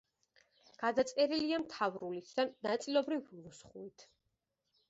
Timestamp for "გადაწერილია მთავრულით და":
0.83-2.47